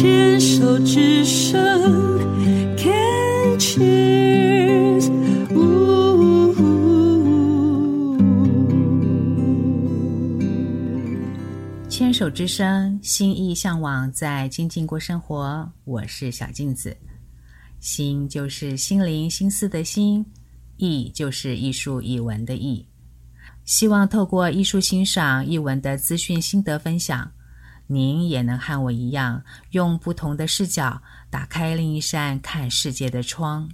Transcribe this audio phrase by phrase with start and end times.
[0.00, 1.60] 牵手之声
[2.76, 5.10] ，Can cheers，
[5.52, 6.54] 呜。
[11.88, 15.68] 牵手之声，心意向往，在静静过生活。
[15.84, 16.96] 我是小镜子，
[17.80, 20.24] 心就是心灵心思的心，
[20.76, 22.86] 艺就是艺术艺文的艺。
[23.64, 27.28] 希望透过艺术欣赏、艺文的资讯心得分享，
[27.88, 33.68] 您也能和我一样，用不同的视角打开另一扇看世界的窗。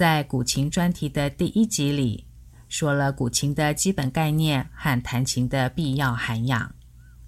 [0.00, 2.26] 在古琴专题的第一集里，
[2.70, 6.74] 说了古琴的基本概念和弹琴的必要涵养：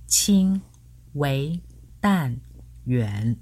[0.06, 0.58] 轻、
[1.12, 1.60] 微、
[2.00, 2.34] 淡、
[2.84, 3.36] 远。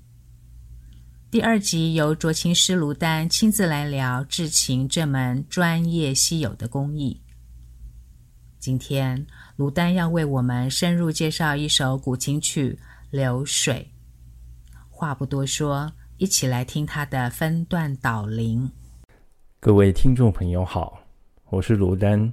[1.30, 7.22] 第二集由斲琴师卢丹亲自来聊制琴这门专业稀有的工艺。
[8.58, 12.76] 今天，卢丹要为我们深入介绍一首古琴曲
[13.12, 13.92] 《流水》。
[14.88, 18.68] 话不多说，一起来听他的分段导聆。
[19.62, 20.98] 各位听众朋友好，
[21.50, 22.32] 我是卢丹，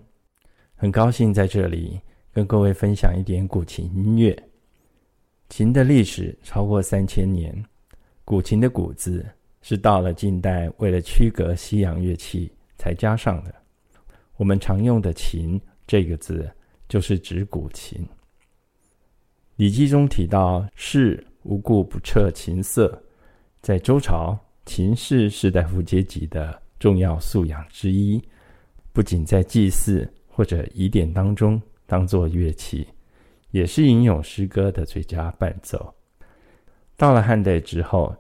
[0.78, 2.00] 很高兴在这里
[2.32, 4.34] 跟各位分享一点古琴音乐。
[5.50, 7.54] 琴的历史超过三千年，
[8.24, 9.26] 古琴的“古”字
[9.62, 13.54] 是到了近代为了区隔西洋乐器才加上的。
[14.38, 16.50] 我们常用的“琴”这个字，
[16.88, 18.02] 就是指古琴。
[19.58, 23.04] 《礼记》中提到“士无故不彻琴瑟”，
[23.62, 24.34] 在周朝，
[24.66, 26.62] 琴是士大夫阶级的。
[26.80, 28.22] 重要素养之一，
[28.94, 32.88] 不仅在祭祀或者仪典当中当作乐器，
[33.52, 35.94] 也是吟咏诗歌的最佳伴奏。
[36.96, 38.16] 到了汉代之后，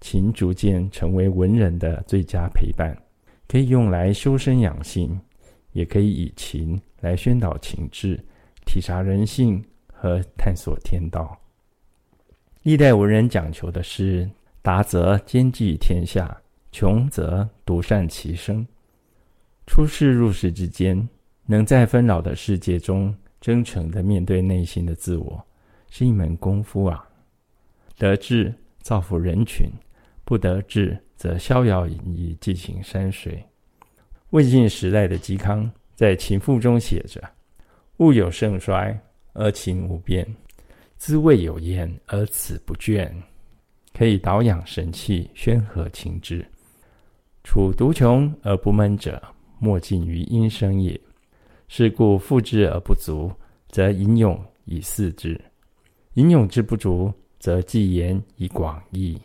[0.00, 2.96] 琴逐渐成为文人的最佳陪伴，
[3.46, 5.18] 可以用来修身养性，
[5.72, 8.18] 也可以以琴来宣导情志、
[8.64, 11.38] 体察人性和探索天道。
[12.62, 14.28] 历代文人讲求的是
[14.60, 16.38] 达则兼济天下。
[16.78, 18.64] 穷则独善其身，
[19.66, 21.08] 出世入世之间，
[21.44, 25.44] 能在纷扰的世界中真诚的面对内心的自我，
[25.90, 27.04] 是一门功夫啊。
[27.96, 29.68] 得志造福人群，
[30.24, 33.44] 不得志则逍遥隐逸，寄情山水。
[34.30, 37.20] 魏晋时代的嵇康在《琴赋》中写着
[37.98, 38.96] ：“物有盛衰，
[39.32, 40.24] 而琴无变；
[40.96, 43.12] 滋味有厌，而此不倦。”
[43.98, 46.46] 可以导养神气，宣和情志。
[47.48, 49.22] 处独穷而不闷者，
[49.58, 51.00] 莫近于音声也。
[51.66, 53.32] 是故富之而不足，
[53.70, 55.34] 则吟咏以肆之；
[56.12, 59.18] 吟咏之不足，则寄言以广义。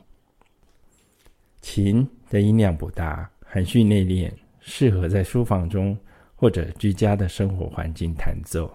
[1.60, 4.32] 琴的音量不大，含蓄内敛，
[4.62, 5.96] 适合在书房中
[6.34, 8.74] 或者居家的生活环境弹奏。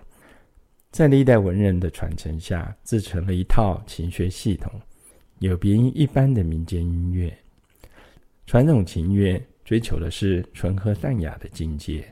[0.90, 4.70] 在历代文人的传承下，自成了一套琴学系统，
[5.38, 7.34] 有别于一般的民间音乐。
[8.48, 12.02] 传统琴乐追求的是纯和淡雅的境界，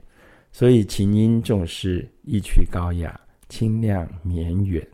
[0.52, 4.86] 所以琴音重视意趣高雅、清亮绵远。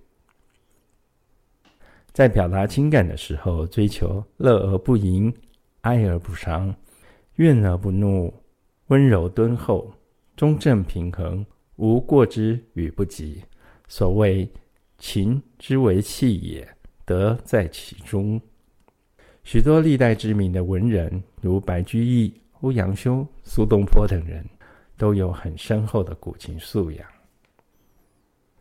[2.12, 5.34] 在表达情感的时候，追求乐而不淫，
[5.81, 6.72] 哀而不伤，
[7.34, 8.32] 怨而不怒，
[8.86, 9.92] 温柔敦厚，
[10.36, 11.44] 中正平衡，
[11.75, 13.42] 无过之与不及。
[13.88, 14.48] 所谓
[14.97, 18.41] 琴之为器也，德在其中。
[19.42, 24.44] 许多历代知名的文人，如白居易、欧阳修、苏东坡等人，
[24.97, 27.06] 都有很深厚的古琴素养。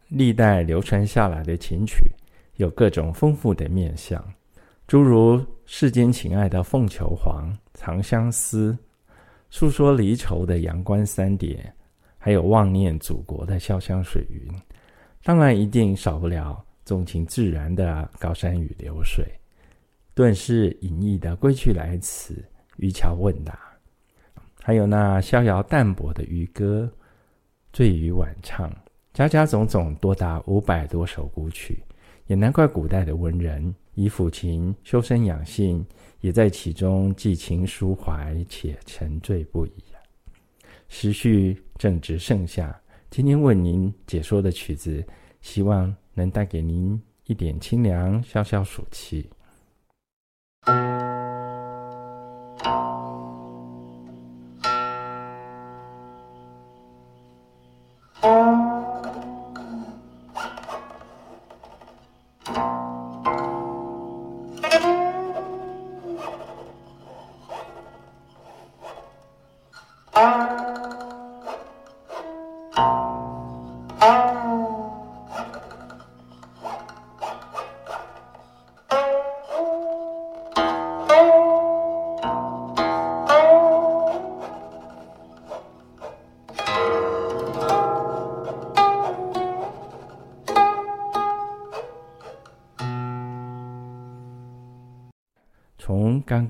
[0.08, 2.12] 历代流传下来的琴曲，
[2.56, 4.22] 有各种丰富的面相，
[4.88, 8.73] 诸如世间情爱的《凤求凰》《长相思》，
[9.50, 11.56] 诉说离愁的《阳关三叠》，
[12.17, 14.52] 还有忘念祖国的《潇湘水云》。
[15.23, 19.23] 当然，一定少不了纵情自然的《高山与流水》。
[20.13, 22.43] 顿是隐逸的归去来辞、
[22.78, 23.58] 渔樵问答，
[24.61, 26.91] 还有那逍遥淡泊的渔歌、
[27.72, 28.69] 醉语晚唱，
[29.13, 31.81] 家家总总多达五百多首古曲，
[32.28, 35.85] 也难怪古代的文人以抚琴修身养性，
[36.19, 39.73] 也在其中寄情抒怀且沉醉不已。
[40.90, 42.78] 时序正值盛夏，
[43.09, 45.02] 今天为您解说的曲子，
[45.40, 49.29] 希望能带给您一点清凉，消消暑气。
[50.67, 50.91] you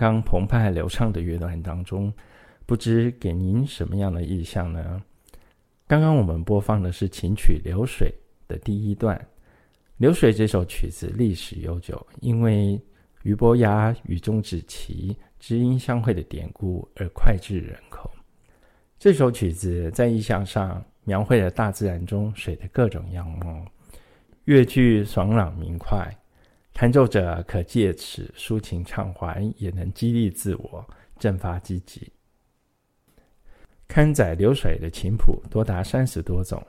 [0.02, 2.12] 刚澎湃流畅的乐段当中，
[2.66, 5.00] 不知给您什么样的意象呢？
[5.86, 8.12] 刚刚我们播放的是琴曲《流水》
[8.52, 9.16] 的第一段，
[9.98, 12.82] 《流水》这首曲子历史悠久，因为
[13.22, 18.10] 俞伯牙与钟子期知音相会的典故而脍炙人口。
[18.98, 23.64] 这首曲子在意象上描绘了大自然中水的各种样貌，
[24.46, 26.12] 乐句爽朗明快。
[26.74, 30.86] 弹奏者可借此抒情畅怀，也能激励自我，
[31.20, 32.12] 振发积极。
[33.88, 36.66] 刊载流水的琴谱多达三十多种，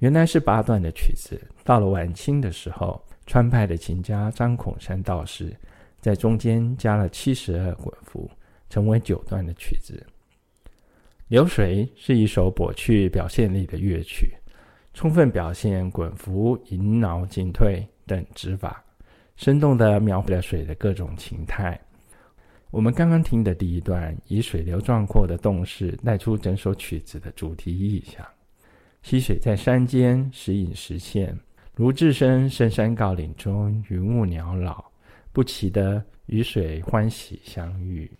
[0.00, 1.40] 原来是八段的曲子。
[1.62, 5.56] 到了晚清的时候，川派的琴家张孔山道士
[6.00, 8.28] 在中间加了七十二滚符，
[8.68, 10.04] 成为九段的曲子。
[11.28, 14.34] 流水是一首颇具表现力的乐曲，
[14.92, 18.84] 充分表现滚符迎挠进退等指法。
[19.36, 21.78] 生动地描绘了水的各种情态。
[22.70, 28.24] 我们刚刚听的第一段，以水流壮阔的动势带出整首曲子的主题意象。
[29.02, 31.38] 溪水在山间时隐时现，
[31.76, 34.84] 如置身深山高岭中，云雾缭绕，
[35.32, 38.10] 不期的与水欢喜相遇。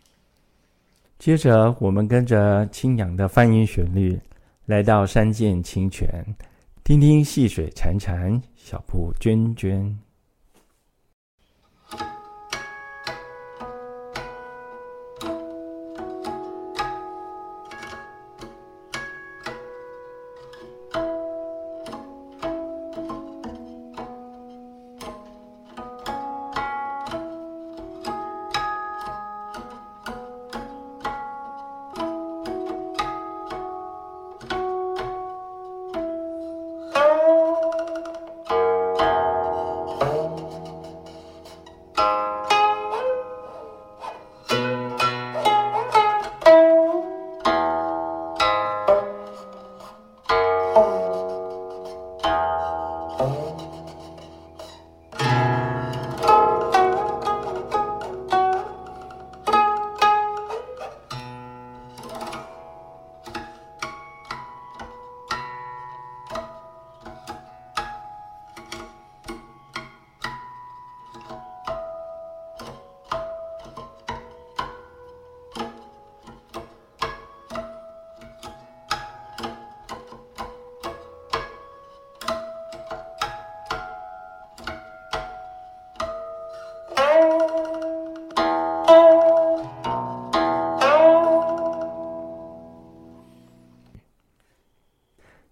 [1.18, 4.20] 接着，我们跟着清扬的泛音旋律，
[4.66, 6.06] 来到山涧清泉，
[6.84, 9.94] 听听细水潺潺，小瀑涓涓。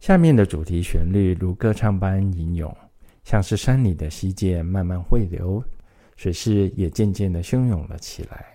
[0.02, 2.76] 下面的主题旋律如歌唱般吟咏，
[3.22, 5.62] 像是山里的溪涧慢慢汇流，
[6.16, 8.52] 水势也渐渐的汹涌了起来。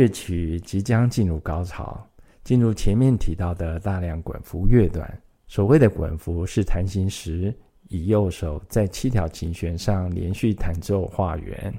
[0.00, 2.08] 乐曲即将进入高潮，
[2.42, 5.22] 进入前面提到的大量滚幅乐段。
[5.46, 7.54] 所谓的滚幅是弹琴时
[7.88, 11.74] 以右手在七条琴弦上连续弹奏画圆，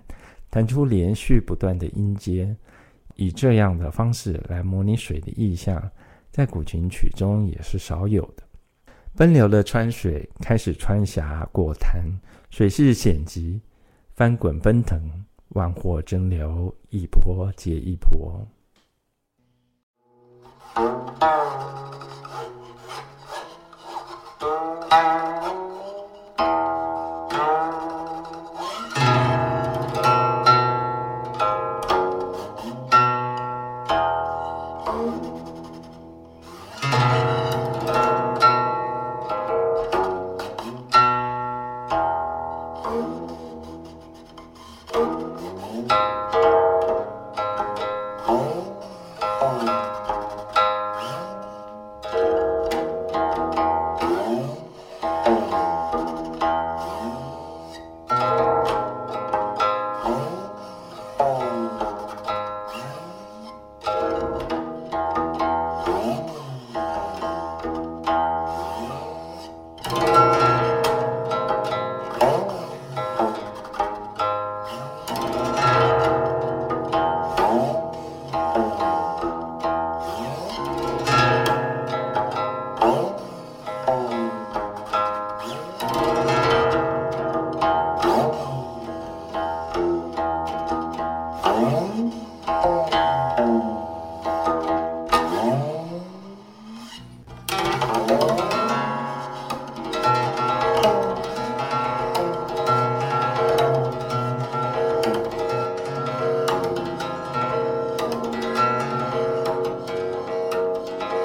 [0.52, 2.56] 弹出连续不断的音阶。
[3.16, 5.82] 以这样的方式来模拟水的意象，
[6.30, 8.44] 在古琴曲中也是少有的。
[9.16, 12.06] 奔流的川水开始穿峡过滩，
[12.52, 13.60] 水势险急，
[14.14, 15.02] 翻滚奔腾。
[15.54, 18.48] 万壑争流，一波接一波。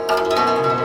[0.08, 0.75] Música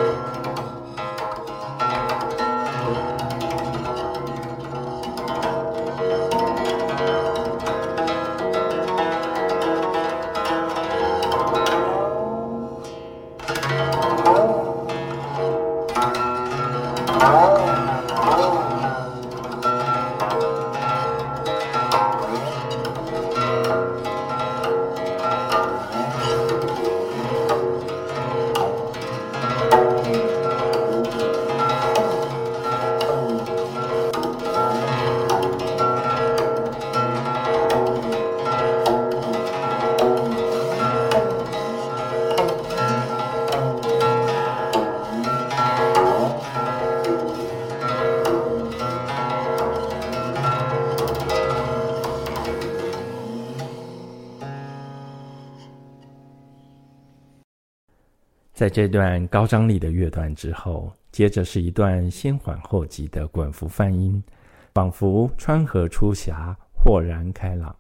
[58.61, 64.23] 在这段高张力的乐段之后，接着是一段先缓后急的滚幅泛音，
[64.71, 67.75] 仿佛川河出峡，豁然开朗。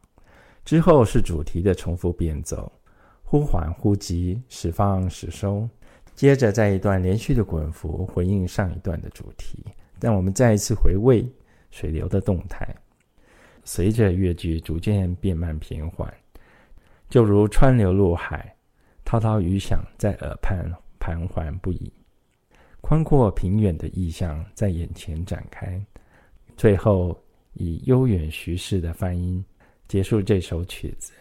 [0.65, 2.71] 之后是主题的重复变奏，
[3.21, 5.69] 忽缓忽急，时放时收。
[6.15, 9.63] 接着再一段连续的滚幅回应上一段的主题。
[9.99, 11.23] 让我们再一次回味
[11.69, 12.67] 水流的动态，
[13.63, 16.11] 随着乐句逐渐变慢平缓，
[17.07, 18.51] 就如川流入海。
[19.11, 20.65] 滔滔雨响在耳畔
[20.97, 21.91] 盘桓不已，
[22.79, 25.85] 宽阔平远的意象在眼前展开。
[26.55, 27.21] 最后
[27.55, 29.43] 以悠远徐氏的泛音
[29.85, 31.11] 结束这首曲子。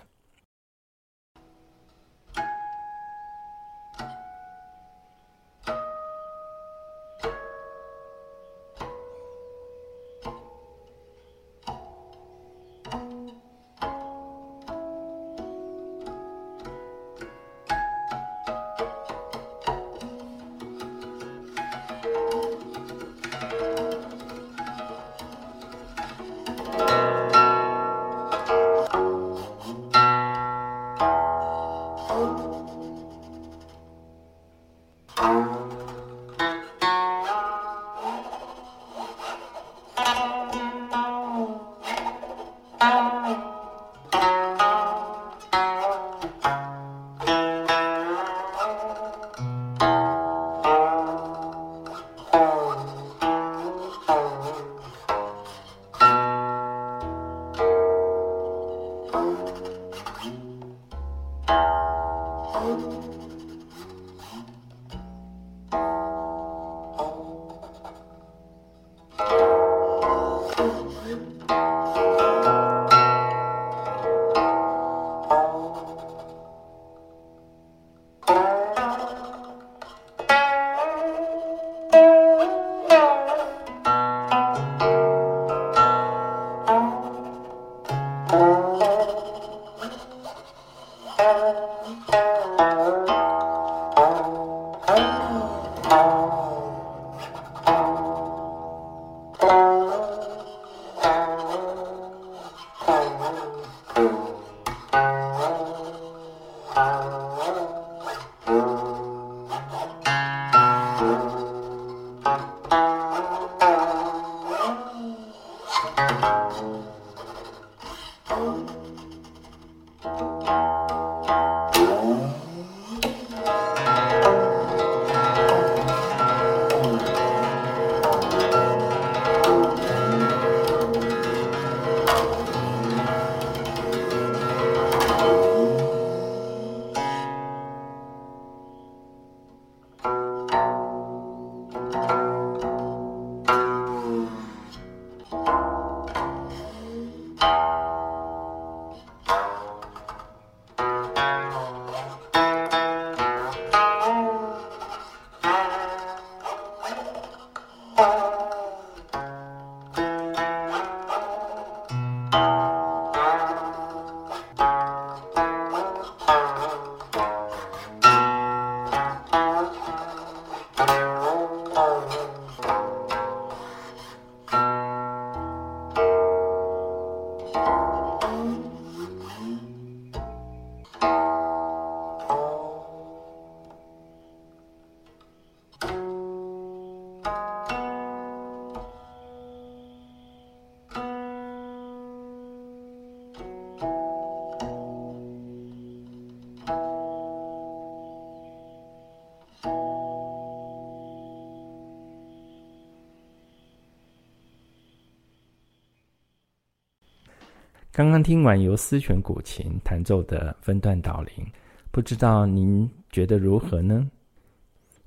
[208.01, 211.47] 刚刚听完由思泉古琴弹奏的分段导聆，
[211.91, 214.11] 不知道您觉得如何呢？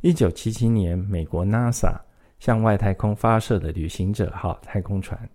[0.02, 2.00] 一九七七年，美国 NASA
[2.38, 5.28] 向外太空发射的旅行者号太空船，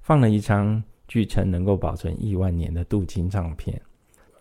[0.00, 3.78] 放了一张据称能够保存亿万年的镀金唱片，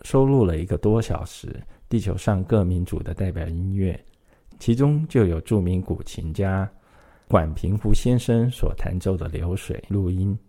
[0.04, 4.02] 收录了一个多小时地球上各民族的代表音乐，
[4.60, 6.72] 其中就有著名古琴家
[7.28, 10.40] 管平湖先生所弹奏的《流水》录音。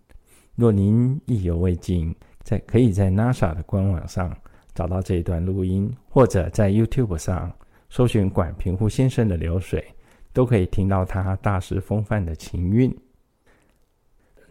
[0.54, 4.36] 若您意犹未尽，在可以在 NASA 的官网上
[4.74, 7.52] 找到这一段录音，或者在 YouTube 上
[7.88, 9.84] 搜寻管平湖先生的流水，
[10.32, 12.94] 都可以听到他大师风范的琴韵。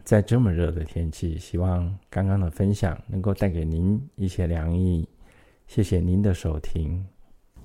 [0.03, 5.07] 在这么热的天气，希望刚刚的分享能够带给您一些凉意。
[5.67, 7.05] 谢谢您的收听。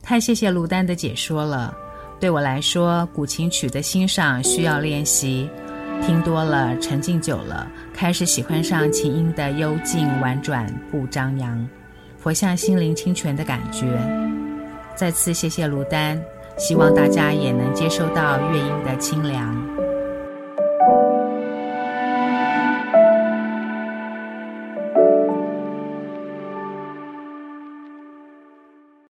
[0.03, 1.77] 太谢谢卢丹的解说了。
[2.21, 5.49] 对我来说，古琴曲的欣赏需要练习。
[6.03, 11.69] 听多了，沉浸久了，开始喜欢上琴音的幽静婉转不张扬，
[12.19, 13.87] 佛像心灵清泉的感觉。
[14.95, 16.21] 再次谢谢卢丹，
[16.57, 19.76] 希望大家也能接收到乐音的清凉。